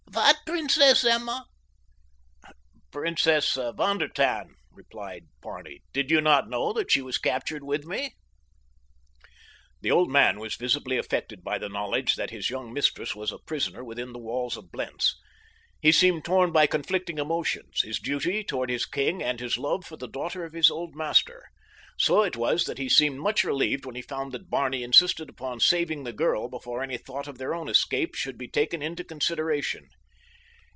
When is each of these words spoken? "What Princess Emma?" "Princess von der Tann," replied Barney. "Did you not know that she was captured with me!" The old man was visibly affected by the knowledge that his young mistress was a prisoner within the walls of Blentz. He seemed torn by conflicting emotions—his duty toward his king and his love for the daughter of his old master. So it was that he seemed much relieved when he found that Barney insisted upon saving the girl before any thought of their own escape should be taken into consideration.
"What 0.13 0.39
Princess 0.45 1.05
Emma?" 1.05 1.45
"Princess 2.91 3.53
von 3.53 3.97
der 3.99 4.09
Tann," 4.09 4.55
replied 4.69 5.27
Barney. 5.41 5.83
"Did 5.93 6.11
you 6.11 6.19
not 6.19 6.49
know 6.49 6.73
that 6.73 6.91
she 6.91 7.01
was 7.01 7.17
captured 7.17 7.63
with 7.63 7.85
me!" 7.85 8.15
The 9.79 9.89
old 9.91 10.11
man 10.11 10.41
was 10.41 10.55
visibly 10.55 10.97
affected 10.97 11.43
by 11.45 11.57
the 11.57 11.69
knowledge 11.69 12.15
that 12.15 12.29
his 12.31 12.49
young 12.49 12.73
mistress 12.73 13.15
was 13.15 13.31
a 13.31 13.39
prisoner 13.39 13.83
within 13.85 14.11
the 14.11 14.19
walls 14.19 14.57
of 14.57 14.69
Blentz. 14.71 15.15
He 15.81 15.93
seemed 15.93 16.25
torn 16.25 16.51
by 16.51 16.67
conflicting 16.67 17.17
emotions—his 17.17 17.99
duty 17.99 18.43
toward 18.43 18.69
his 18.69 18.85
king 18.85 19.23
and 19.23 19.39
his 19.39 19.57
love 19.57 19.85
for 19.85 19.95
the 19.95 20.09
daughter 20.09 20.43
of 20.43 20.51
his 20.53 20.69
old 20.69 20.93
master. 20.93 21.45
So 21.97 22.21
it 22.23 22.35
was 22.35 22.65
that 22.65 22.77
he 22.77 22.89
seemed 22.89 23.19
much 23.19 23.45
relieved 23.45 23.85
when 23.85 23.95
he 23.95 24.01
found 24.01 24.33
that 24.33 24.49
Barney 24.49 24.83
insisted 24.83 25.29
upon 25.29 25.61
saving 25.61 26.03
the 26.03 26.13
girl 26.13 26.49
before 26.49 26.83
any 26.83 26.97
thought 26.97 27.27
of 27.27 27.37
their 27.37 27.55
own 27.55 27.69
escape 27.69 28.13
should 28.15 28.37
be 28.37 28.49
taken 28.49 28.81
into 28.81 29.03
consideration. 29.05 29.87